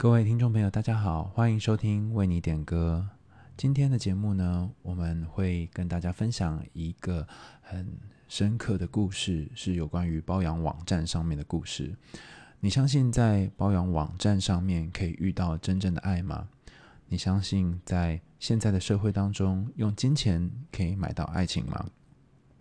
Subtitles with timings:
[0.00, 3.04] 各位听众朋友，大家好，欢迎收听为你点歌。
[3.56, 7.26] 今天的节目呢，我们会跟大家分享一个
[7.60, 7.84] 很
[8.28, 11.92] 深刻的故事，是有关于包养网站上面的故事。
[12.60, 16.48] 你相信在包养网站上面可以遇到真正的爱吗？
[17.08, 21.84] 你相信在现在的社会当中，用金钱可以买到爱情吗？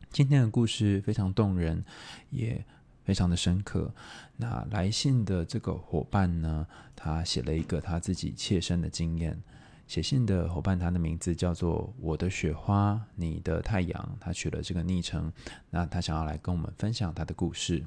[0.09, 1.85] 今天的故事非常动人，
[2.31, 2.65] 也
[3.07, 3.89] 非常的深刻。
[4.35, 9.41] 那来信的这个伙伴呢，他写了一个他自己切身的经验。
[9.87, 15.31] 写信的伙伴，他的名字叫做我的雪花，你的太阳，他取了这个昵称。
[15.69, 17.81] 那他想要来跟我们分享他的故事。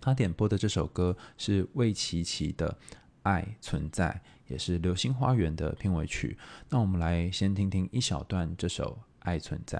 [0.00, 2.68] 他点播的这首歌是魏琪琪的
[3.24, 6.38] 《爱存在》，也是《流星花园》的片尾曲。
[6.68, 9.76] 那我们来先听听一小段这首《爱存在》。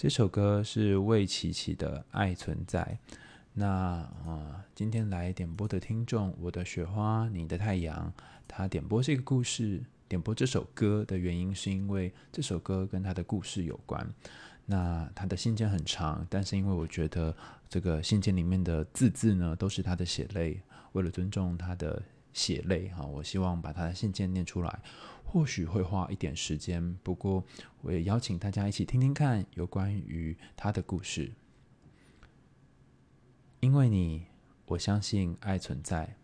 [0.00, 2.98] 这首歌是魏琪琪的《爱存在》。
[3.52, 8.10] 那啊、今天来点播的听众，我的雪花，你的太阳，
[8.48, 14.10] 他点播这个故事，点播这首歌的原因，是因为这首歌跟他的故事有关。
[14.64, 17.36] 那他的信件很长，但是因为我觉得
[17.68, 24.80] 这个信件里面的字字呢，都是他的血泪，为了尊重他的血泪哈，我希望把他的信件念出来。
[25.32, 27.44] 或许会花一点时间，不过
[27.82, 31.30] 我也邀请大家一起听听看有关于他的故事。
[33.60, 34.26] 因为你，
[34.66, 36.16] 我相信爱存在。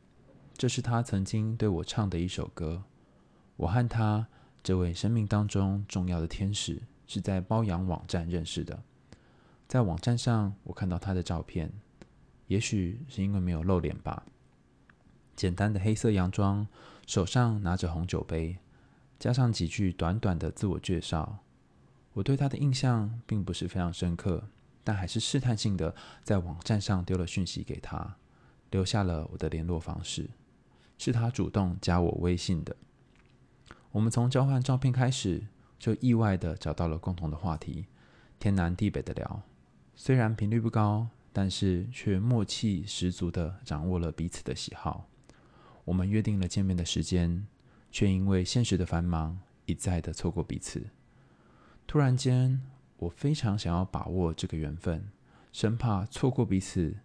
[0.55, 2.83] 这是他曾经对我唱的一首歌。
[3.55, 4.27] 我和他
[4.61, 8.83] 这位生命当中重要的天使是在包养网站认识的。
[9.69, 11.73] 在网站上，我看到他的照片，
[12.49, 14.27] 也许是因为没有露脸吧。
[15.37, 16.67] 简单的黑色洋装，
[17.07, 18.59] 手上拿着红酒杯。
[19.19, 21.39] 加上几句短短的自我介绍，
[22.13, 24.49] 我对他的印象并不是非常深刻，
[24.85, 28.17] 但还是试探性的在网站上丢了讯息给他，
[28.71, 30.29] 留下了我的联络方式。
[30.99, 32.75] 是他主动加我微信的。
[33.93, 35.47] 我们从交换照片开始，
[35.79, 37.87] 就意外的找到了共同的话题，
[38.39, 39.43] 天南地北的聊。
[39.95, 45.07] 虽然频率不高，但是却默契十足的掌握了彼此的喜好。
[45.85, 47.47] 我们约定了见面的时间。
[47.97, 50.91] 却因为现实的繁忙，一再的错过彼此。
[51.87, 52.61] 突然间，
[52.99, 55.09] 我非常想要把握这个缘分，
[55.51, 56.99] 生怕错过彼此，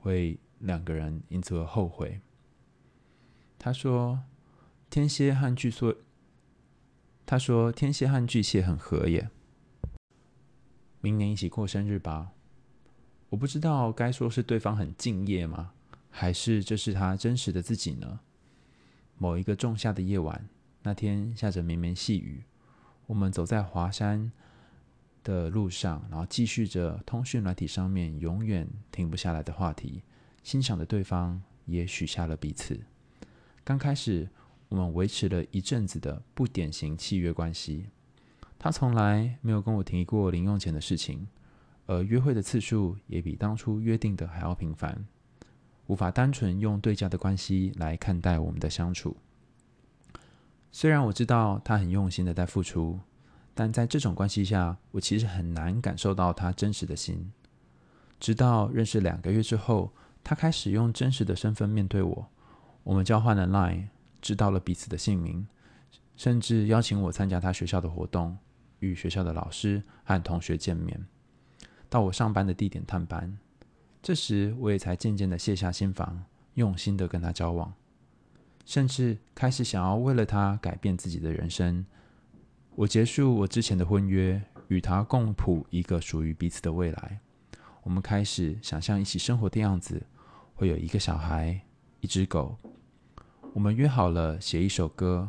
[0.00, 2.20] 会两个人因此而后悔。
[3.60, 4.24] 他说
[4.90, 5.96] ：“天蝎和巨蟹，
[7.24, 9.30] 他说天蝎和巨蟹很合耶，
[11.00, 12.32] 明年一起过生日吧。”
[13.30, 15.74] 我不知道该说是对方很敬业吗，
[16.10, 18.18] 还是这是他真实的自己呢？
[19.18, 20.48] 某一个仲夏的夜晚，
[20.82, 22.44] 那天下着绵绵细雨，
[23.06, 24.30] 我们走在华山
[25.24, 30.02] 的路上，然后继续着通讯软体上面永远停不下来的话题，
[30.42, 32.80] 欣赏着对方也许下了彼此。
[33.64, 34.28] 刚开始，
[34.68, 37.86] 我们维持了一阵子的不典型契约关系。
[38.58, 41.26] 他从来没有跟我提过零用钱的事情，
[41.86, 45.06] 而约会的次数也比当初约定的还要频繁。
[45.88, 49.16] 无法单纯用对价的关系来看待我们的相处。
[50.70, 53.00] 虽然我知道他很用心的在付出，
[53.54, 57.32] 但在这种关系下，我其实很难感受到他真实的心。
[58.20, 59.90] 直到认识两个月之后，
[60.22, 62.28] 他开始用真实的身份面对我。
[62.84, 63.88] 我们交换了 Line，
[64.20, 65.48] 知道了彼此的姓名，
[66.16, 68.36] 甚至邀请我参加他学校的活动，
[68.80, 71.06] 与学校的老师和同学见面，
[71.88, 73.38] 到我上班的地点探班。
[74.00, 76.24] 这时，我也才渐渐的卸下心防，
[76.54, 77.72] 用心的跟他交往，
[78.64, 81.84] 甚至开始想要为了他改变自己的人生。
[82.76, 87.18] 我结束我之前的婚约，与他共谱一个属于彼此的未来。
[87.82, 90.06] 我们开始想象一起生活的样子，
[90.54, 91.60] 会有一个小孩，
[92.00, 92.56] 一只狗。
[93.52, 95.28] 我们约好了写一首歌，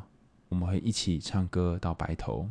[0.49, 2.47] 我们会一起唱歌到白头。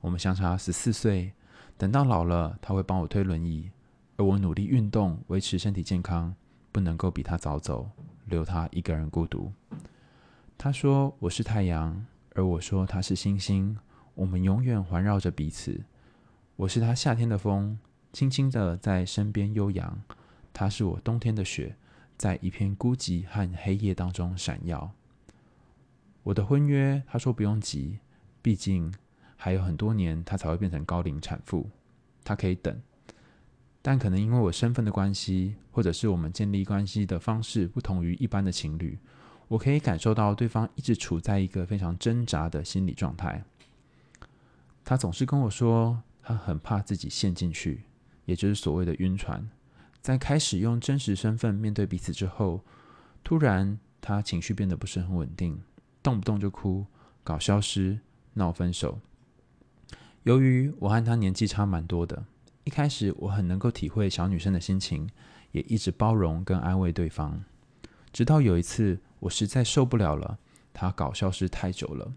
[0.00, 1.32] 我们相差十四岁，
[1.78, 3.70] 等到老了，他会帮我推轮椅。
[4.16, 6.34] 而我努力运动，维持身体健康，
[6.72, 7.90] 不能够比他早走，
[8.24, 9.52] 留他一个人孤独。
[10.56, 13.78] 他说我是太阳，而我说他是星星，
[14.14, 15.84] 我们永远环绕着彼此。
[16.56, 17.78] 我是他夏天的风，
[18.12, 19.98] 轻轻的在身边悠扬；
[20.54, 21.76] 他是我冬天的雪，
[22.16, 24.90] 在一片孤寂和黑夜当中闪耀。
[26.22, 27.98] 我的婚约，他说不用急，
[28.40, 28.92] 毕竟
[29.36, 31.68] 还有很多年，他才会变成高龄产妇，
[32.24, 32.80] 他可以等。
[33.86, 38.98] 但可能因为我身份的关系，或者是我们建立关系的方式不同于一般的情侣，
[39.46, 43.44] 我可以感受到对方一直处在一个非常挣扎的心理状态。
[44.84, 47.82] 他总是跟我说，他很怕自己陷进去，
[48.24, 49.48] 也就是所谓的晕船。
[50.02, 52.64] 在开始用真实身份面对彼此之后，
[53.22, 55.62] 突然他情绪变得不是很稳定，
[56.02, 56.84] 动不动就哭，
[57.22, 58.00] 搞消失，
[58.34, 58.98] 闹分手。
[60.24, 62.24] 由于我和他年纪差蛮多的。
[62.66, 65.08] 一开始我很能够体会小女生的心情，
[65.52, 67.44] 也一直包容跟安慰对方。
[68.12, 70.36] 直到有一次，我实在受不了了，
[70.74, 72.12] 她搞消失太久了。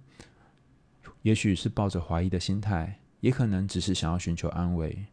[1.21, 5.05] 也许是抱着怀疑的心态，也可能只是想要寻求安慰，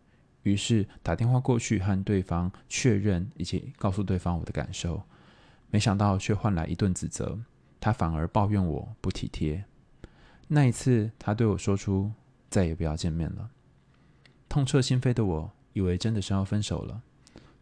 [0.43, 5.03] 于是打电话过去和对方确认，以及告诉对方我的感受。
[5.71, 7.39] 没想到却换来一顿指责，
[7.79, 9.67] 她反而抱怨我不体贴。
[10.49, 12.11] 那一次，她对我说出
[12.49, 13.51] 再也不要见面了。
[14.49, 17.03] 痛彻心扉的我，以为真的是要分手了，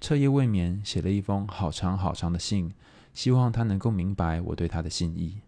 [0.01, 2.73] 彻夜未眠，写了一封好长好长的信，
[3.13, 5.41] 希望他能够明白我对他的心意，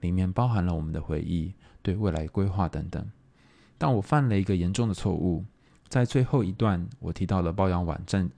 [0.00, 3.08] 里面包含了我们的回忆、对未来规划等等。
[3.76, 5.44] 但我犯了一个严重的错误，
[5.88, 8.28] 在最后一段，我提到了包养网站，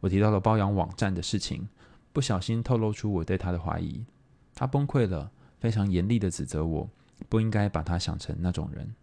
[0.00, 1.68] 我提到了包养网站的事情，
[2.14, 4.06] 不小心透露出我对他的怀疑，
[4.54, 6.88] 他崩溃了，非常严厉的指责我
[7.28, 8.94] 不应该把他想成那种人。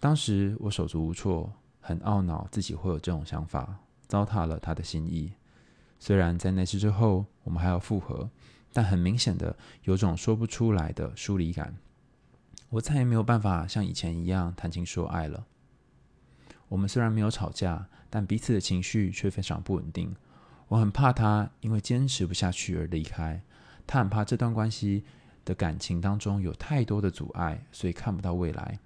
[0.00, 1.50] 当时我手足无措。
[1.88, 5.32] 很懊恼自己会有这种想法，糟蹋了他的心意。
[5.98, 8.28] 虽然在那次之后我们还要复合，
[8.74, 11.74] 但很明显的有种说不出来的疏离感。
[12.68, 15.46] 我再也没有办法像以前一样谈情说爱了。
[16.68, 20.14] 我们虽然没有吵架，但彼此的情绪却非常不稳定。
[20.68, 23.42] 我很怕他因为坚持不下去而离开，
[23.86, 25.04] 他很怕这段关系
[25.46, 28.78] 的感情当中有太多的阻碍，所以看不到未来。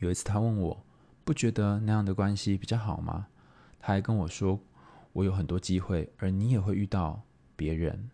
[0.00, 0.84] 有一次他问我，
[1.24, 3.28] 不觉得那样的关系比较好吗？
[3.80, 4.60] 他还跟我说，
[5.12, 7.22] 我有很多机会，而你也会遇到
[7.56, 8.10] 别人。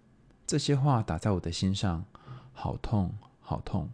[0.47, 2.05] 这些话打在我的心上，
[2.53, 3.91] 好痛，好痛。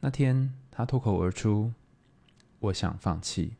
[0.00, 1.72] 那天他脱口而出，
[2.60, 3.56] 我想放弃。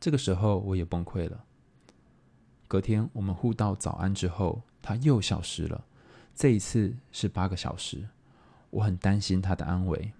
[0.00, 1.44] 这个时候我也崩溃了。
[2.66, 5.84] 隔天我们互道早安之后，他又消失了。
[6.34, 8.08] 这一次是八个小时。
[8.70, 10.12] 我很担心他的安危，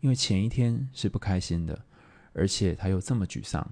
[0.00, 1.84] 因为前一天是不开心的。
[2.32, 3.68] 而且他又这么沮丧，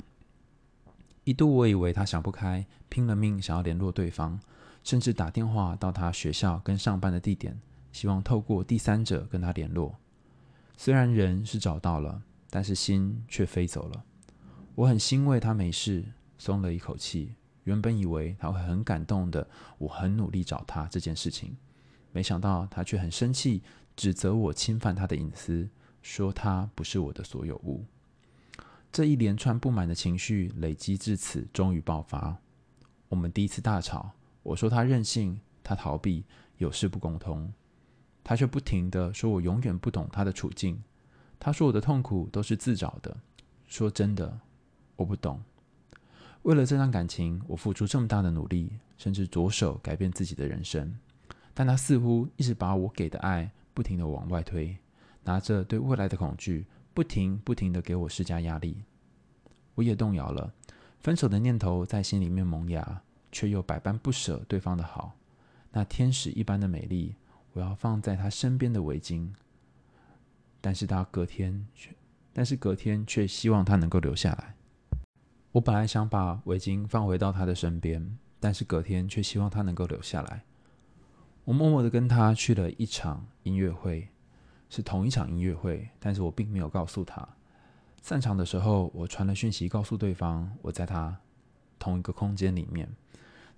[1.25, 4.41] 一度我以为他想不开，拼了命想要联络对方，
[4.83, 7.61] 甚至打电话到他学校跟上班的地点，
[7.93, 9.97] 希望透过第三者跟他联络。
[10.77, 14.05] 虽然人是找到了，但是心却飞走了。
[14.75, 16.05] 我很欣慰他没事，
[16.39, 17.35] 松了一口气。
[17.65, 19.47] 原本以为他会很感动的，
[19.77, 21.57] 我很努力找他这件事情，
[22.13, 23.63] 没想到他却很生气，
[23.95, 25.69] 指责我侵犯他的隐私，
[26.01, 27.85] 说他不是我的所有物。
[28.91, 32.37] 这一连串不满的情绪累积至此，终于爆发。
[33.09, 34.13] 我们第一次大吵，
[34.43, 36.25] 我说他任性，他逃避，
[36.57, 37.53] 有事不沟通。
[38.25, 40.83] 他却不停地说我永远不懂他的处境。
[41.39, 43.17] 他说我的痛苦都是自找的。
[43.67, 44.41] 说真的，
[44.97, 45.43] 我不懂。
[46.43, 50.99] 为了这段感情，我付出这么大的努力，甚至着手改变自己的人生。
[51.53, 54.77] 但他似乎一直把我给的爱不停地往外推，
[55.25, 56.67] 拿着对未来的恐惧。
[56.99, 58.83] 不停不停的给我施加压力，
[59.77, 60.53] 我也动摇了，
[60.99, 65.15] 分手的念头在心里面萌芽，却又百般不舍对方的好。
[65.71, 67.15] 那天使一般的美丽，
[67.53, 69.29] 我要放在他身边的围巾，
[70.61, 71.65] 但是他隔天，
[72.33, 74.57] 但是隔天却希望他能够留下来。
[75.53, 80.43] 我本来想把围巾放回到他的身边，但是隔天却希望他能够留下来。
[81.45, 84.09] 我默默的跟他去了一场音乐会。
[84.69, 87.27] 是同一场音乐会，但是我并没有告诉他。
[88.01, 91.19] 散场的时候，我传了讯息告诉对方我在他
[91.79, 92.89] 同一个空间里面。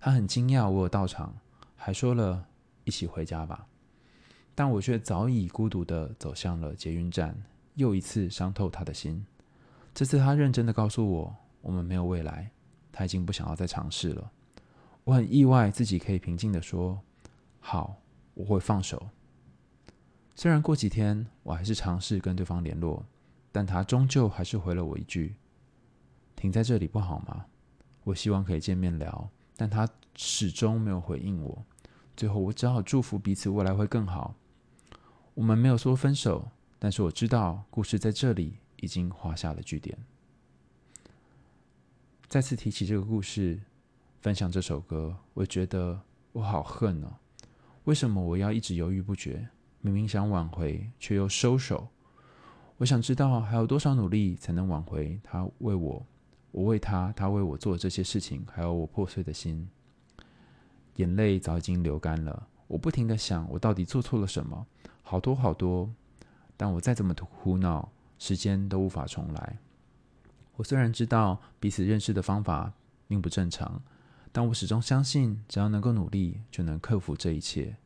[0.01, 1.37] 他很惊讶我有到场，
[1.77, 2.47] 还说了
[2.85, 3.67] 一起回家吧。
[4.55, 7.37] 但我却早已孤独的走向了捷运站，
[7.75, 9.25] 又一次伤透他的心。
[9.95, 12.51] 这次他认真的告诉我，我们没有未来，
[12.91, 14.31] 他已经不想要再尝试了。
[15.05, 17.01] 我很意外自己可以平静的说
[17.61, 17.97] ：“好，
[18.35, 19.09] 我会放手。”
[20.35, 23.05] 虽然过几天我还是尝试跟对方联络，
[23.53, 25.37] 但他终究还是回了我一句
[26.35, 27.47] ：“停在这里不好吗？”
[28.05, 31.65] 我希望可以见面聊，但他始终没有回应我。
[32.17, 34.35] 最后我只好祝福彼此未来会更好。
[35.35, 39.99] 我们没有说分手，但是我知道故事在这里已经画下了句点。
[42.29, 43.61] 再次提起这个故事，
[44.21, 46.01] 分享这首歌，我觉得
[46.33, 47.19] 我好恨哦！
[47.85, 49.49] 为什么我要一直犹豫不决？
[49.83, 51.89] 明明想挽回，却又收手。
[52.77, 56.07] 我想知道还有多少努力才能挽回他为我，
[56.51, 59.69] 我为他，他为我做这些事情，还有我破碎的心。
[60.97, 64.67] 眼泪早已经流干了，我不停的想，我到底做错了什么？
[65.03, 65.91] 好多好多，
[66.57, 69.59] 但我再怎么胡闹，时间都无法重来。
[70.57, 72.73] 我虽然知道彼此认识的方法
[73.09, 73.83] 并不正常，
[74.31, 77.77] 但我始终相信，只要能够努力，就能克服这一切。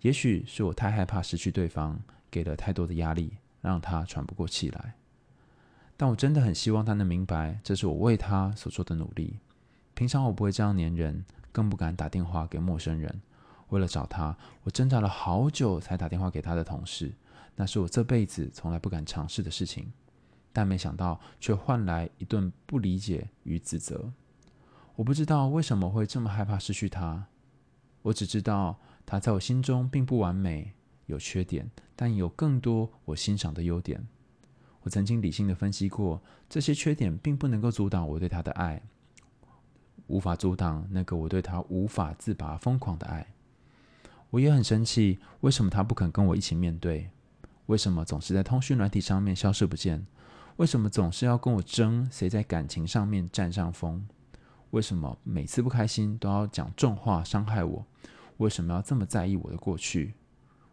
[0.00, 2.00] 也许是我太害怕失去对方，
[2.30, 4.94] 给了太多的压力，让他喘不过气来。
[5.96, 9.40] 但我真的很希望他能明白，这是我为他所做的努力。
[9.94, 13.20] 平常我不会这样黏人，更不敢打电话给陌生人。
[13.70, 17.12] 为了找他，我挣扎了好久才打电话给他的同事，
[17.56, 19.92] 那是我这辈子从来不敢尝试的事情。
[20.52, 24.12] 但没想到，却换来一顿不理解与指责。
[24.94, 27.26] 我不知道为什么会这么害怕失去他，
[28.02, 28.78] 我只知道
[29.10, 30.74] 他在我心中并不完美，
[31.06, 34.06] 有缺点，但有更多我欣赏的优点。
[34.82, 38.82] 我曾经理性的分析过，这些缺点并不能够阻挡我对他的爱，
[40.08, 43.26] 无法阻挡那个我对他无法自拔疯狂的爱。
[44.28, 47.08] 我也很生气，为什么他不肯跟我一起面对？
[47.64, 50.06] 为什么总是在通讯软体上面消失不见？
[50.56, 54.06] 为什么总是要跟我争谁在感情上面占上风？
[54.72, 57.86] 为什么每次不开心都要讲重话伤害我？
[58.38, 60.14] 为什么要这么在意我的过去？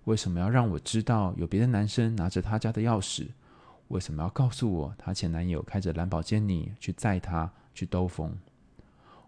[0.06, 3.28] 为什么要让我知道有别的男生拿着他家的钥匙？
[3.90, 8.36] 为什么要告诉我她前男友开着蓝宝坚尼去载她去兜风？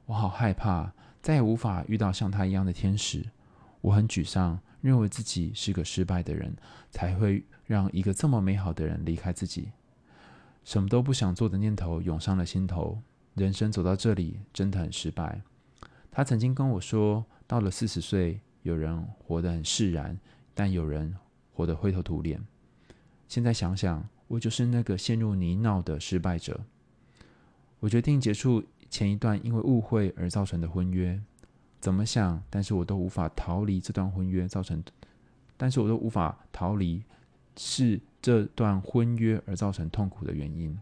[0.05, 3.25] 我好害怕，再也无法遇到像他一样的天使。
[3.81, 6.55] 我很沮丧，认为自己是个失败的人，
[6.89, 9.69] 才会让一个这么美好的人离开自己。
[10.63, 12.99] 什么都不想做的念头涌上了心头，
[13.35, 15.41] 人生走到这里真的很失败。
[16.11, 20.19] 他曾经跟我说，到了四十岁，有人活得很释然，
[20.53, 21.15] 但有人
[21.53, 22.45] 活得灰头土脸。
[23.27, 26.59] 现在想想，我就是那个陷入泥淖的失败者。
[27.79, 31.19] 我决定结束前一段因为误会而造成的婚约。
[31.79, 34.83] 怎么想，但是我都无法逃离这段婚约造成，
[35.55, 37.01] 但是我都无法逃离
[37.55, 37.99] 是。
[38.19, 40.77] 这段婚约而造成痛苦的原因，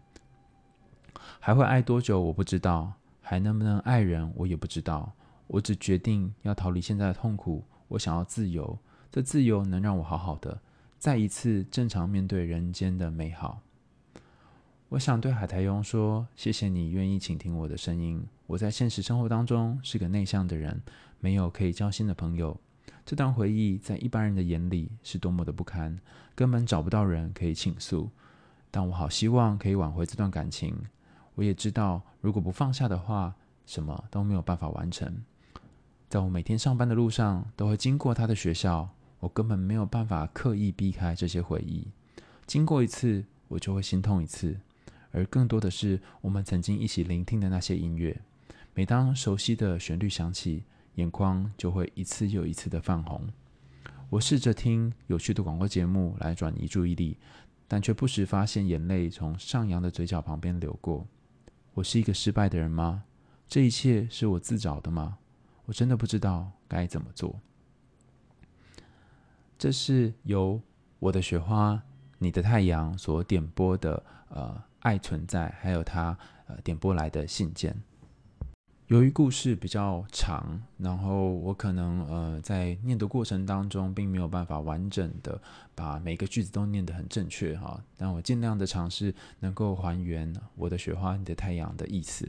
[1.38, 2.20] 还会爱多久？
[2.20, 4.32] 我不知道，还能不能爱人？
[4.34, 5.12] 我也不知道。
[5.46, 7.64] 我只决定要逃离现在的痛苦。
[7.88, 8.78] 我想要自由，
[9.10, 10.60] 这自由能让我好好的
[10.98, 13.60] 再一次正常面对人间的美好。
[14.88, 18.24] 我想对海苔雍说：谢谢你愿意倾听我的声音。
[18.46, 20.80] 我在现实生活当中是个内向的人，
[21.20, 22.58] 没有可以交心的朋友。
[23.04, 25.98] 这段回忆在一般人的眼里是多么的不堪，
[26.34, 28.10] 根本找不到人可以倾诉。
[28.70, 30.76] 但我好希望可以挽回这段感情。
[31.34, 33.34] 我也知道，如果不放下的话，
[33.64, 35.22] 什么都没有办法完成。
[36.08, 41.88] 在我每天上班的路上，都会经过他的学校，我根本没有办法刻意避开这些回忆。
[42.46, 44.56] 经过一次，我就会心痛一次。
[45.10, 48.20] 而更多的是，我们曾经一起聆听的那些音乐。
[48.72, 50.62] 每当熟悉的旋律响起，
[50.94, 53.26] 眼眶就会一次又一次的泛红。
[54.08, 57.16] 我试着听有趣的广播节目来转移注意力，
[57.66, 61.04] 但却不时发现眼泪从上扬的嘴角旁边流过。
[61.74, 63.02] 我是一个失败的人吗？
[63.48, 65.18] 这一切是我自找的吗？
[65.66, 67.38] 我真的不知道该怎么做。
[69.58, 70.60] 这是由
[70.98, 71.82] 我的雪花、
[72.18, 77.76] 你的太阳所点播的，呃，爱存在，还有他呃点播来的信件。
[78.88, 85.42] 由于故事比较长，然后我可能呃在念的过程当中，并没有办法完整的
[85.74, 92.28] 把每个句子都念得很正确哈，但我尽量的尝试能够还原我的雪花、你的太阳的意思。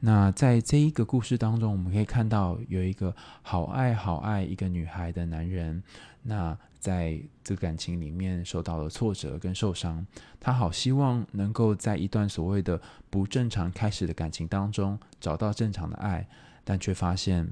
[0.00, 5.82] 那在这一个故事当中，我们可以看到有一个好爱好爱一个女孩的男人，
[6.22, 10.06] 那在这个感情里面受到了挫折跟受伤，
[10.38, 16.28] 他好希望能够在一段所谓的不正常开始的感情当中找到正常的爱，
[16.62, 17.48] 但却发现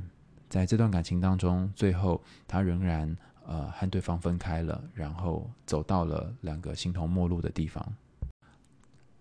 [0.48, 7.84] 在这段感情当中，最后他仍然呃和对方分开了，然后走到了两个形同陌路的地方。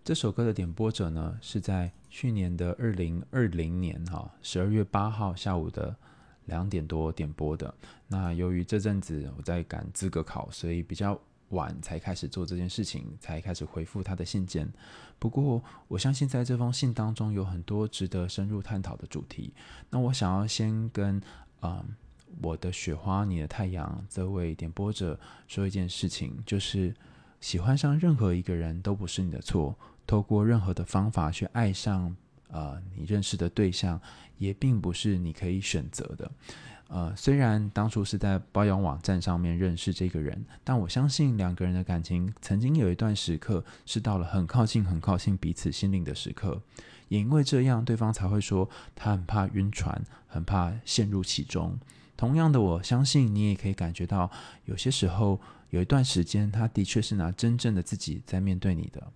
[0.03, 5.95] 这首歌的点播者呢，是在去年的二零二零年哈十二月八号下午的
[6.45, 7.73] 两点多点播的。
[8.07, 14.71] 那由于这阵子我在赶资格考，所以比较晚才开始做这件事情，才开始回复他的信件。
[15.17, 19.51] 不过我相信在这封信当中有很多值得深入探讨的主题。
[19.89, 21.19] 那我想要先跟
[21.61, 21.83] 啊、
[22.43, 26.93] 我的雪花你的太阳这位点播者说一件事情，就是
[27.41, 29.75] 喜欢上任何一个人都不是你的错。
[30.05, 32.15] 透过任何的方法去爱上
[32.49, 33.99] 呃，你认识的对象
[34.37, 36.31] 也并不是你可以选择的。
[36.89, 46.61] 呃，虽然当初是在包养网站上面认识这个人，但我相信两个人的感情曾经有一段时刻是到了很靠近、很靠近彼此心灵的时刻。
[47.07, 51.77] 也因为这样，对方才会说他很怕晕船，很怕陷入其中。
[52.15, 54.29] 同样的，我相信你也可以感觉到，
[54.65, 55.39] 有些时候
[55.71, 59.11] 有一段时间，他的确是拿真正的自己在面对你的。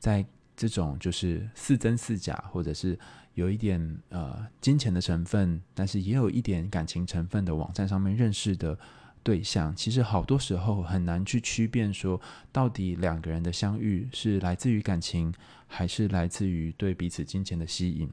[0.00, 0.26] 在
[0.56, 2.98] 这种就是似真似假，或者是
[3.34, 8.76] 有一点呃金钱的成分，但是也有一点感情成分的网站上面认识的
[9.22, 15.32] 对象，其实好多时候很难去区辨，说到底两个人的相遇是来自于感情，
[15.66, 18.10] 还是来自于对彼此金钱的吸引。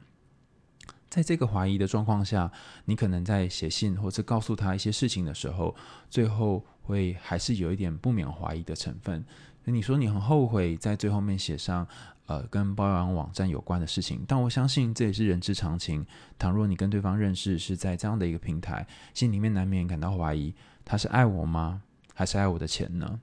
[1.08, 2.52] 在这个怀疑的状况下，
[2.84, 5.74] 你可能在写信或者告诉他一些事情的时候，
[6.10, 9.24] 最后会还是有一点不免怀疑的成分。
[9.70, 11.86] 你说你很后悔在最后面写上，
[12.26, 16.06] 呃，跟包养网站有关的事情，但我相信这也是人之常情。
[16.38, 20.54] 倘若你跟对方认识是在这样的一个平台，心里面难免感到怀疑。
[20.84, 21.82] 他是爱我吗？
[22.14, 23.20] 还是爱我的钱呢？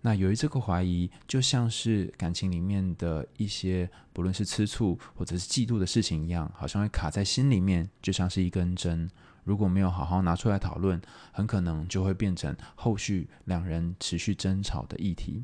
[0.00, 9.10] 那由于这个怀疑，就像是感情里面的一些，不论是吃醋或者是嫉妒的事情一样，好像会卡在心里面，就像是一根针。
[9.42, 11.00] 如果没有好好拿出来讨论，
[11.32, 15.42] 很可能就会变成后续两人持续争吵的议题。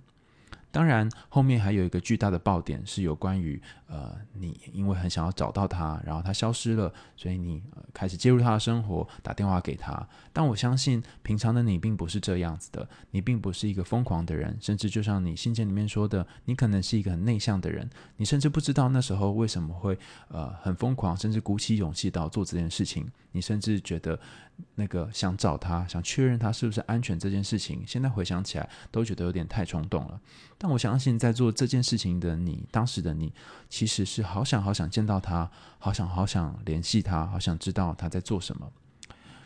[0.75, 7.63] 当然，后面还有一个巨大的爆点是有关于，呃，你因为很想要找到他，然后他消失了，所以你，
[7.93, 10.05] 开始介入他的生活，打电话给他。
[10.33, 23.09] 但我相信，平常的你并不是这样子的，你并不是一个疯狂的人，甚至就像你信件里面说的，你可能是一个很内向的人，你甚至不知道那时候为什么会，呃，很疯狂，甚至鼓起勇气到做这件事情。
[23.31, 24.19] 你甚至觉得。
[24.77, 30.21] 那个想找他，想确认他是不是安全这件事情，现在回想起来都觉得有点太冲动了。
[30.65, 33.31] 但我相信，在做这件事情的你，当时的你，
[33.69, 38.73] 其实是好想好想见到他，好想好想联系他，好想知道他在做什么。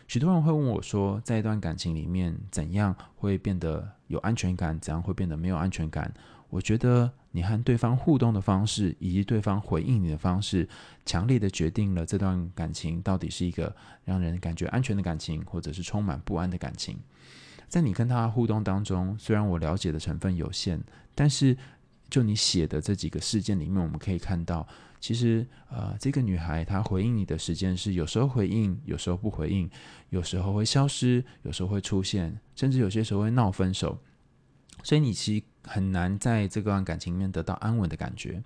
[0.06, 4.78] 许多人会问我说，在一段感情里面，怎样会变得有安全感？
[4.78, 6.14] 怎样会变得没有安全感？
[6.50, 10.68] 我觉得你和对方互动的方式，以及对方回应你的方式，
[11.04, 16.96] 强烈的决定了这段感情到底是一个让人感觉安全的感情，或者是充满不安的感情。
[17.68, 20.80] 在你跟他互动当中，虽然我了解的成分有限，
[21.14, 21.56] 但是
[22.08, 24.66] 就你写的这几个事件里面，我们可以看到，
[24.98, 29.70] 其实呃，这个女孩她回应你的时间是有时候回应，有时候不回应，
[30.08, 33.98] 有时候会消失，有时候会出现，甚至有些时候会闹分手。
[34.82, 38.42] 所以你其实很难在这段感情里面得到安稳的感觉。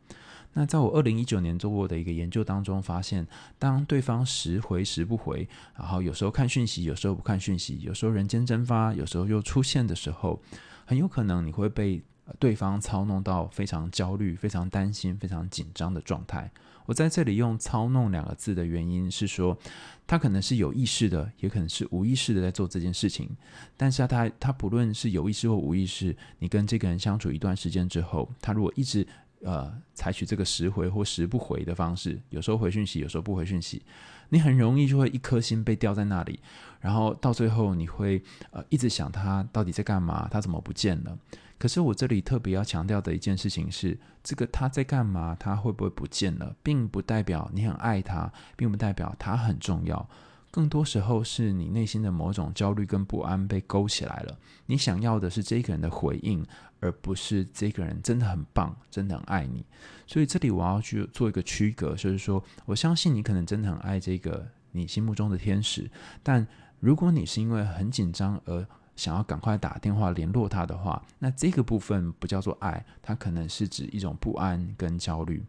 [0.54, 3.26] 那在我二零一九年做过的一个研究当中，发现
[3.58, 10.40] 当对方时回时不回，然后有时候看讯息，有时候不看讯息，有时候人间蒸发，有时候又出现的时候，
[10.84, 12.02] 很有可能你会被
[12.38, 16.50] 对方操弄到非常焦虑、非常担心、非常紧张的状态。
[16.84, 19.56] 我在这里用“操弄”两个字的原因是说，
[20.04, 23.30] 他可能是有意识的，也可能是无意识的在做这件事情。
[23.76, 29.06] 但是他他不论是有意识或无意识，你跟这个人相处一段时间之后，他如果一直
[29.42, 33.82] 呃采取这个时回或时不回的方式，有时候回讯息，有时候不回讯息，
[34.30, 36.40] 你很容易就会一颗心被吊在那里，
[36.80, 41.18] 然后到最后你会呃一直想他到底在干嘛，他怎么不见了？
[41.58, 45.36] 可是我这里特别要强调的一件事情是，这个他在干嘛？
[45.38, 46.56] 他会不会不见了？
[46.60, 50.08] 并不代表你很爱他，并不代表他很重要。
[50.52, 54.38] 更多时候是你内心的某种焦虑跟不安被勾起来了。
[54.66, 56.46] 你想要的是这个人的回应，
[56.78, 59.64] 而不是这个人真的很棒，真的很爱你。
[60.06, 65.90] 所以这里我要去做一个区隔，就是说，我相信你可能真的很爱这个你心目中的天使，
[66.22, 66.46] 但
[66.80, 75.42] 如果你是因为很紧张而想要赶快打电话联络他的话，那这个部分不叫做爱，它可能是指一种不安跟焦虑。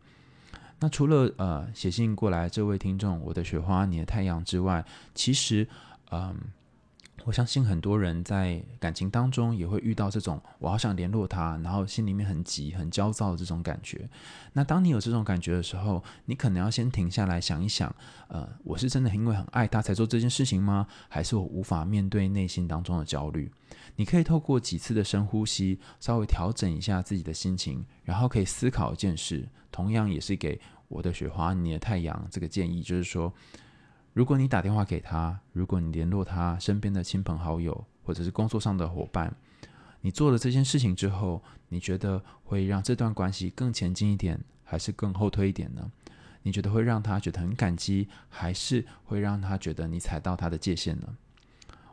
[0.79, 5.67] 那除了呃写信过来这位听众，我的雪花，你的太阳之外，其实
[6.11, 6.35] 嗯。
[7.25, 14.09] 我相信很多人在感情当中也会遇到这种，我好想联络他，然后心里面很急、很焦躁的这种感觉。
[14.51, 17.95] 那当你有这种感觉的时候，你可能要先停下来想一想，
[18.27, 20.85] 呃，我是真的因为很爱他才做这件事情吗？
[21.07, 23.49] 还是我无法面对内心当中的焦虑？
[23.95, 33.33] 你可以透过几次的深呼吸，稍微调整一下自己的心情，然后可以思考一件事，同样也是给我的雪花、你的太阳这个建议，就是说。
[34.13, 39.35] 如果你打电话给他，如果你联络他身边的亲朋好友，或者是工作上的伙伴，
[40.01, 45.91] 你做了这件事情之后，你觉得会让这段关系更前进一点，还是更后退一点呢？
[46.43, 51.17] 你觉得会让他觉得很感激，还是会让他觉得你踩到他的界限呢？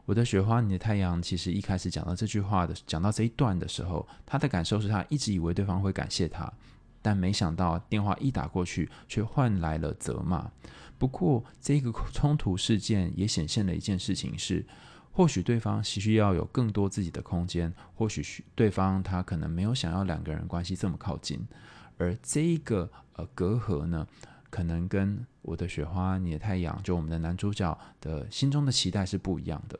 [0.05, 6.53] 我的雪花，你的太阳，其实一开始讲到这句话的，讲到这一段的时候，他的感受是他一直以为对方会感谢他。
[7.03, 10.51] 但没想到电话一打过去，却换来了责骂。
[10.99, 14.65] 不过，这个冲突事件也显现了一件事情是。
[15.13, 21.45] 或许对方需要有更多自己的空间，或许对方他可能没有想要两个人关系这么靠近，
[21.99, 24.07] 而这一个呃隔阂呢，
[24.51, 29.79] 可能跟我的雪花、你的太阳，就我们的男主角的心中的期待是不一样的。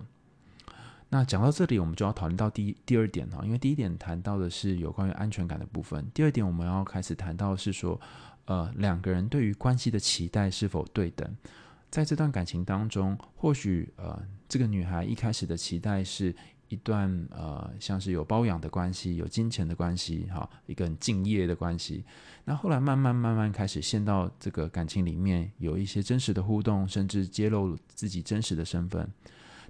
[1.13, 8.01] 那讲到这里，我们就要讨论到第第二点哈，因为第一点谈到的是有关于安全感的部分，第二点我们要开始谈到是说，
[8.45, 11.37] 呃，两个人对于关系的期待是否对等。
[11.91, 16.33] 在这段感情当中，或许呃，这个女孩一开始的期待是
[16.71, 22.05] 一段呃，像是有包养的关系，有金钱的关系，哈，一个很敬业的关系。
[22.45, 29.07] 那后来慢慢慢慢开始陷到这个感情里面，有一些真实的互动，甚至揭露自己真实的身份。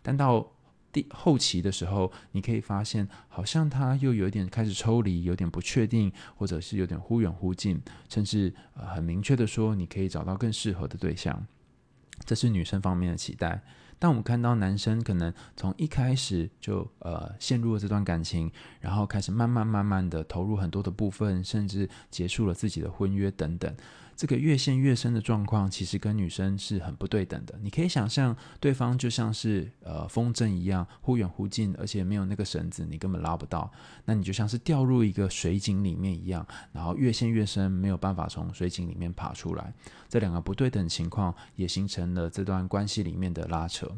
[0.03, 0.47] 但到
[0.93, 11.47] 第后期的时候，你可以发现，好像他又有点开始抽离，有点不确定，或者是有点忽远忽近，甚至，很明确的说，你可以找到更适合的对象。
[12.27, 13.63] 这是女生方面的期待，
[14.01, 23.73] 但我们看到男生可能从一开始就呃陷入了这段感情，然后开始慢慢慢慢的投入很多的部分，甚至结束了自己的婚约等等。
[24.20, 27.59] 这个越陷越深的状况，其实跟女生是很不对等的。
[27.62, 33.72] 你可以想象，对方就像是呃风筝一样，忽远忽近，而且没有那个绳子，你根本拉不到。
[34.04, 39.72] 那你就像是掉入一个水井里面一样，然后越陷越深，没有办法从水井里面爬出来。
[40.06, 43.90] 这两个不对等情况，也形成了这段关系里面的拉扯。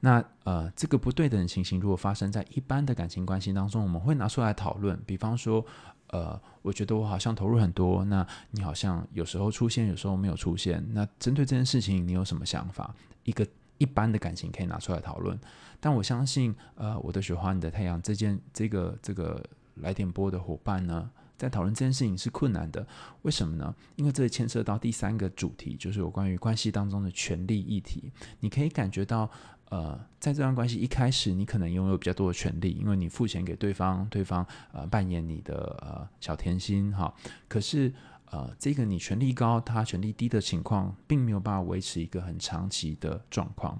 [0.00, 5.00] 那呃，这个不对等的情形，如果发生在一般的感情关系当中，我们会拿出来讨论。
[5.06, 5.64] 比方说，
[6.08, 10.84] 呃，我觉得我好像投入很多，那你好像有时候出现，有时候没有出现。
[10.90, 12.94] 那针对这件事情，你有什么想法？
[13.24, 13.44] 一个
[13.78, 15.36] 一般的感情可以拿出来讨论。
[15.80, 19.42] 但我相信，呃，我的雪花，你的太阳，这件这个这个
[19.76, 22.86] 来点播的伙伴呢，在讨论这件事情是困难的。
[23.22, 23.74] 为什么呢？
[23.96, 28.12] 因为这牵涉到第三个主题，就是有关于关系当中的权力议题。
[28.40, 29.28] 你可以感觉到。
[29.68, 37.12] 呃，在这段关系一开始，你可能拥有比较多的权利，因为你付钱给对方，对方呃扮演你的呃小甜心哈。
[37.48, 37.92] 可是
[38.26, 43.76] 呃，这个你权力高，他权力低的情况，并没有办法维持一个很长期的状况。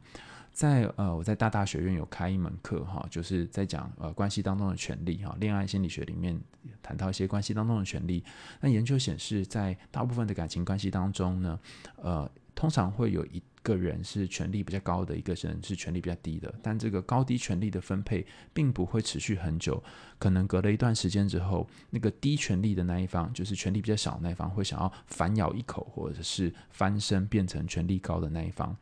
[0.50, 6.36] 在呃，我在大大学院有开一门课哈，就是在讲呃关系当中的权利哈，恋爱心理学里面
[6.82, 8.24] 谈到一些关系当中的权利。
[8.60, 11.60] 那研究显示，在大部分的感情关系当中呢，
[11.96, 13.40] 呃，通常会有一。
[13.66, 18.24] 个人是权力比较高的，一个人是权力比较低的，但这个高低权力的分配
[18.54, 19.82] 并不会持续很久，
[20.20, 28.76] 可能隔了一段时间之后，那个低权力的那一方，就是权力比较小的那一方，会想要反咬一口，或者是翻身变成权力高的那一方。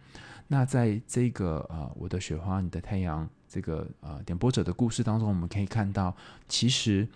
[0.49, 6.15] 那在这个呃，我的雪花，你的太阳这个呃点播者的故事当中，我们可以看到，
[6.47, 7.09] 其实。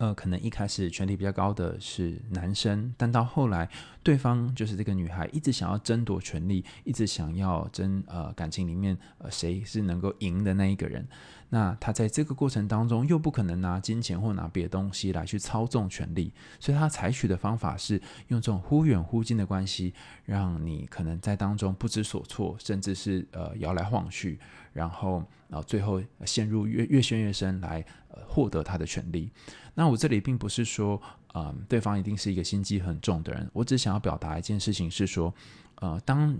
[0.00, 3.68] 呃，可能一开始权力比较高的是男生，但到后来，
[4.02, 11.06] 对方就是这个女孩，一直想要争夺权力，一直想要争呃感情里面呃谁是能够赢的那一个人。
[11.50, 19.92] 那他在这个过程当中，又不可能拿金钱或拿别的东西来去操纵权力，所以他采取的方法是用这种忽远忽近的关系，
[20.24, 24.40] 让你可能在当中不知所措，甚至是呃摇来晃去，
[24.72, 27.84] 然后然后最后陷入越越陷越深来
[28.26, 29.30] 获得他的权利。
[29.74, 31.00] 那我这里并不是说，
[31.32, 33.48] 呃，对方一定是一个心机很重的人。
[33.52, 35.32] 我只想要表达一件事情是说，
[35.76, 36.36] 呃，当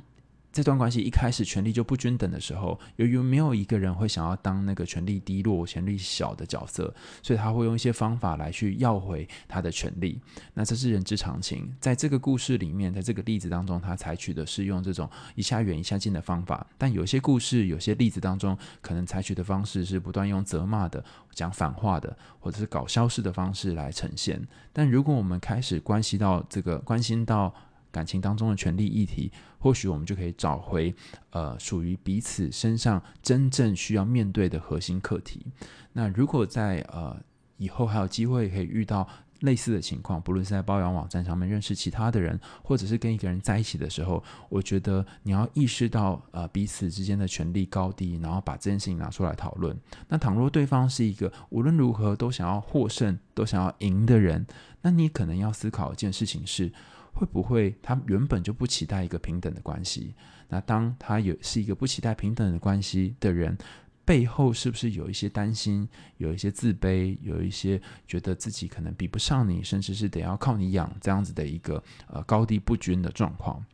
[0.52, 10.20] 这段关系一开始权力就不均等的时候，由于没有一个人会想要当那个权力低落、权力小的角色，所以他会用一些方法来去要回他的权力。
[10.54, 11.72] 那这是人之常情。
[11.78, 16.66] 在这个故事里面，在这个例子当中，他采取的是用这种一下远一下近的方法。
[16.76, 24.44] 但有些故事、有些例子当中，可能采取的方式是不断用责骂的、讲反话的，或者是搞消失的方式来呈现。
[24.72, 27.54] 但如果我们开始关系到这个，关心到。
[27.90, 30.94] 感情当中的权力议题，或许我们就可以找回
[31.30, 35.44] 呃属于彼此身上真正需要面对的核心课题。
[35.92, 37.16] 那如果在呃
[37.56, 39.06] 以后还有机会可以遇到
[39.40, 49.74] 类似的情况，不论是在包养网站上面认识其他的人，或者是跟一个人在一起的时候，我觉得你要意识到呃彼此之间的权力高低，然后把这件事情拿出来讨论。
[50.08, 54.46] 那倘若对方是一个无论如何都想要获胜、都想要赢的人，
[54.82, 56.70] 那你可能要思考一件事情是。
[57.12, 60.14] 会不会他原本就不期待一个平等的关系？
[60.48, 63.56] 那当他有是一个不期待平等的关系的人，
[64.04, 73.64] 背后是不是有一些担心，有一些自卑，有一些觉得自己可能比不上你，甚至是得要靠你养这样子的一个呃高低不均的状况？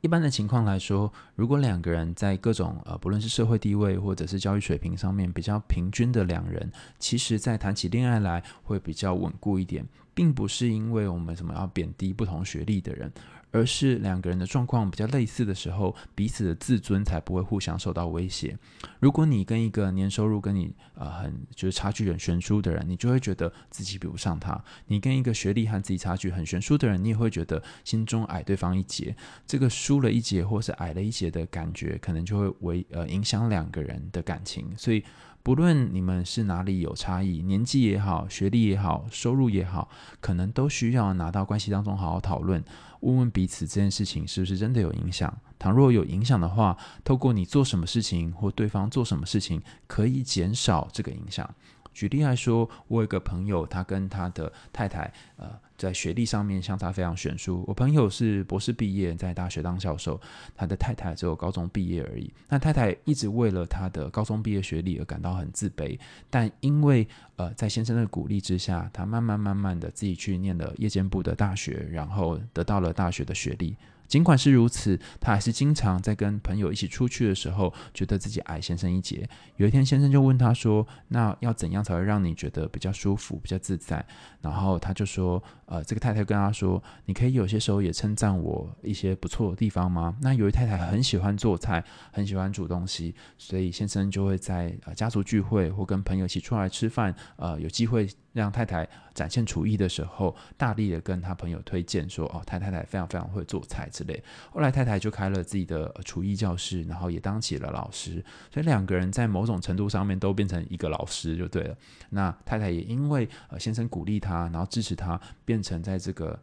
[0.00, 9.86] 一般的情况来说，如果两个人在各种呃，不论是社会地位或者是教育水平上面比较平均的两人，其实在谈起恋爱来会比较稳固一点，
[10.20, 13.10] 并不是因为我们什么要贬低不同学历的人。
[13.52, 18.56] 而是两个人的状况比较类似的时候，彼此的自尊才不会互相受到威胁。
[19.00, 24.54] 如果你跟一个年收入跟你呃很就是差距很悬殊的人，你就会觉得自己比不上他；
[24.86, 29.16] 你跟一个学历和自己差距很悬殊的人，你也会觉得心中矮对方一截。
[29.44, 34.72] 这个输了一截或是矮了一截的感觉，可能就会为呃影响两个人的感情。
[34.76, 35.02] 所以。
[35.42, 39.88] 不论你们是哪里有差异，年纪也好，学历也好，收入也好，
[40.20, 42.62] 可能都需要拿到关系当中好好讨论，
[43.00, 45.34] 问问彼此这件事情是不是真的有影响。
[45.58, 51.48] 倘若有影响的话，透过你做什么事情或对方做什么事情，可以减少这个影响。
[51.92, 57.64] 举例来说，我有一个朋友，他跟他的太太，呃，在学历上面相差非常悬殊。
[57.66, 60.20] 我朋友是博士毕业，在大学当教授，
[60.54, 62.32] 他的太太只有高中毕业而已。
[62.48, 65.98] 那太太一直为了他的高中毕业学历而感到很自卑，
[66.30, 73.76] 但因为呃，在先生的鼓励之下，他慢慢慢慢的自己去念了夜间部的大学，然后得到了大学的学历。
[74.10, 79.26] 尽管是如此，他还是经常在跟朋友一起出去的时候，觉得自己矮先生一截。
[79.56, 84.04] 有一天，先生就问他说：“那要怎样才会让你觉得比较舒服、比较自在？”
[84.42, 98.08] 然后他就说：“呃，这个太太跟他说，你可以有些时候也称赞我一些不错的地方吗？”那由于太太很喜欢做菜，很喜欢煮东西，所以先生就会在呃家族聚会或跟朋友一起出来吃饭，呃，有机会。
[98.32, 111.76] 让太太展现厨艺的时候，大力的跟他朋友推荐说：“哦，太太太非常非常会做菜之类。”后来太太就开了自己的厨艺教室，然后也当起了老师，所以两个人在某种程度上面都变成一个老师就对了。
[112.10, 116.38] 那太太也因为呃先生鼓励他，然后支持他，变成在这个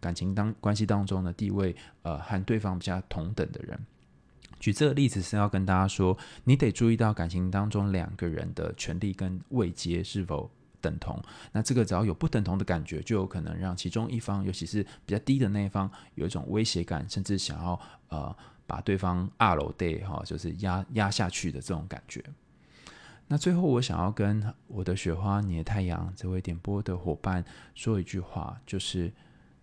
[0.00, 3.78] 感情当关系当中的地位呃和对方比较同等的人。
[4.58, 10.50] 举这个例子是要跟大家说，你得注意到感情当中两个人的权利跟位阶是否。
[10.86, 11.20] 等同，
[11.50, 22.22] 那这个只要有不等同的感觉，就有可能让其中一方，尤其是比较低的那一方，有一种威胁感，甚至想要呃把对方二楼对哈，就是压压下去的这种感觉。
[23.26, 27.44] 那最后，我想要跟我的雪花，你的太阳这位点播的伙伴
[27.74, 29.12] 说一句话，就是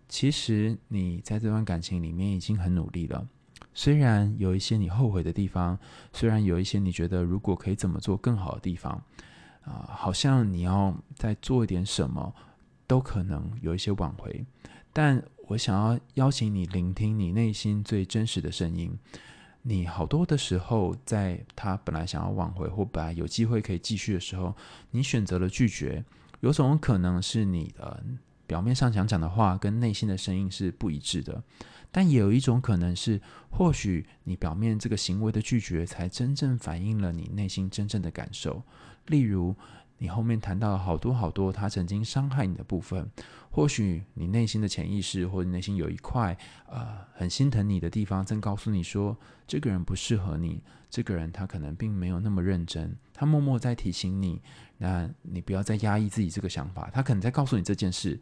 [0.06, 3.26] 其实你在这段感情里面已经很努力了，
[3.72, 5.78] 虽然有一些你后悔的地方，
[6.12, 9.02] 虽然有一些你觉得如果可以怎么做更好的地方。
[9.64, 12.34] 啊、好像你要再做一点什么，
[12.86, 14.44] 都可能有一些挽回。
[14.92, 18.96] 但我想要邀请你聆听你内心最真实的声音。
[19.62, 24.54] 你好多的时候，在他本来想要挽回或本来有机会可以继续的时候，
[24.90, 26.04] 你选择了拒绝。
[26.40, 28.04] 有种可能是你的
[28.46, 31.42] 表面上想讲的话跟内心的声音是不一致的。
[31.90, 38.62] 但也有一种可能是，或许你表面这个行为的拒绝，才真正反映了你内心真正的感受。
[39.06, 39.54] 例如，
[39.98, 43.08] 你后面谈到了好多好多他曾经伤害你的部分，
[43.50, 46.36] 或许你内心的潜意识或者内心有一块
[46.66, 54.42] 呃很心疼你的地方，正告诉你说，这个人不适合你，这个人他可能并没有那么认真，他默默在提醒你，
[54.78, 58.20] 那你不要再压抑自己这个想法，他可能在告诉你这件事。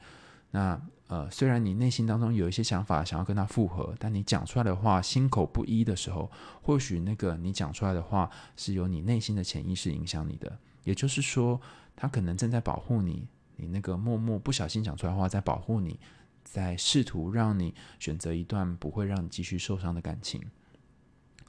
[0.51, 10.59] 那呃，虽然你内心当中有一些想法想要跟他复合，但你讲出来的话心口不一的时候，或许那个你讲出来的话是由你内心的潜意识影响你的。
[10.85, 11.61] 也就是说，
[11.95, 15.99] 他可能正在保护你，你那个默默不小心讲出来的话在保护你，
[16.45, 20.43] 在试图让你选择一段不会让你继续受伤的感情。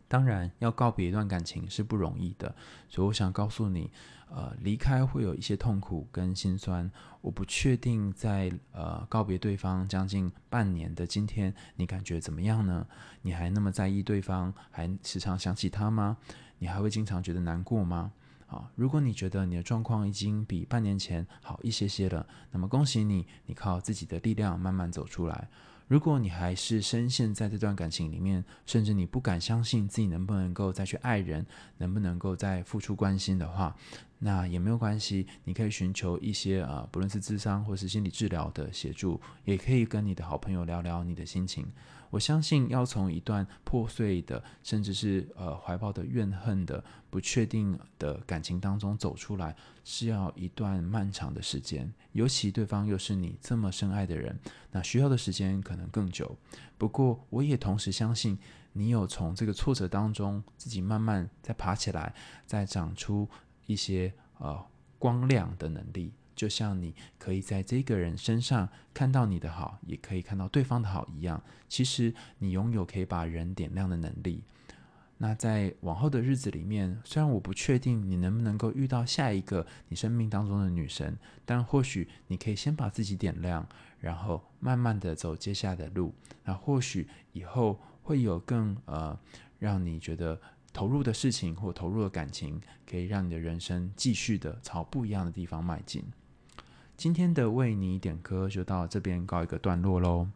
[0.08, 2.56] 当然，要告别一段感情是不容易的，
[2.88, 3.90] 所以我想告诉你，
[4.30, 6.92] 呃，离开会有一些痛苦跟心酸。
[7.22, 12.86] 我不确定在呃告别对方将近半年的今天，你感觉怎么样呢？
[13.24, 16.18] 你还那么在意对方，还时常想起他吗？
[16.60, 18.12] 你还会经常觉得难过吗？
[18.54, 25.50] 啊，如果你觉得你的状况已经比半年前好一些些了，那么恭喜你，你靠自己的力量慢慢走出来。
[25.88, 31.46] 如果你还是深陷在这段感情里面，甚至你不敢相信自己能不能够再去爱人，
[31.78, 33.76] 能不能够再付出关心的话，
[34.20, 35.28] 那也没有关系。
[35.44, 41.68] 你可以寻求一些啊，不论是智商或是心理治疗的协助，也可以跟你的好朋友聊聊你的心情。
[42.14, 51.92] 我相信要从一段破碎的，甚至是呃怀抱的怨恨的、不确定的感情当中走出来，是要一段漫长的时间。
[52.12, 54.38] 尤其对方又是你这么深爱的人，
[54.70, 56.38] 那需要的时间可能更久。
[56.78, 58.38] 不过，我也同时相信，
[58.74, 62.14] 你有从这个挫折当中自己慢慢再爬起来，
[62.46, 63.28] 再长出
[63.66, 64.64] 一些呃
[65.00, 66.14] 光亮的能力。
[66.36, 71.42] 就像你可以在这个人身上看到你的好，也可以看到对方的好一样。
[71.68, 74.44] 其实你拥有可以把人点亮的能力。
[75.20, 83.66] 那在往后的日子里面，虽然我不确定你能不能够遇到下一个你生命当中的女神，但或许你可以先把自己点亮，
[84.00, 86.14] 然后慢慢的走接下来的路。
[86.44, 89.18] 那或许以后会有更呃
[89.60, 90.42] 让你觉得
[90.74, 96.04] 投入的事情或投入的感情，可以让你的人生继续的朝不一样的地方迈进。
[96.96, 100.28] 今天的为你点歌就到这边告一个段落喽。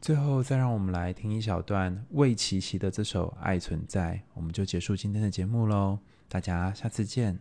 [0.00, 5.98] 最后，再让我们来听一小段魏琪琪的这首《爱存在》，我们就结束今天的节目喽。
[6.28, 7.38] 大家下次见。